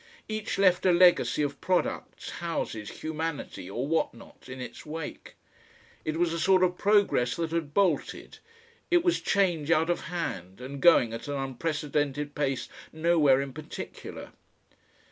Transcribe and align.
Each 0.27 0.57
left 0.57 0.83
a 0.87 0.91
legacy 0.91 1.43
of 1.43 1.61
products, 1.61 2.31
houses, 2.31 2.89
humanity, 3.03 3.69
or 3.69 3.85
what 3.85 4.15
not, 4.15 4.49
in 4.49 4.59
its 4.59 4.83
wake. 4.83 5.35
It 6.03 6.17
was 6.17 6.33
a 6.33 6.39
sort 6.39 6.63
of 6.63 6.75
progress 6.75 7.35
that 7.35 7.51
had 7.51 7.75
bolted; 7.75 8.39
it 8.89 9.03
was 9.03 9.21
change 9.21 9.69
out 9.69 9.91
of 9.91 10.05
hand, 10.05 10.59
and 10.59 10.81
going 10.81 11.13
at 11.13 11.27
an 11.27 11.35
unprecedented 11.35 12.33
pace 12.33 12.67
nowhere 12.91 13.41
in 13.41 13.53
particular. 13.53 14.31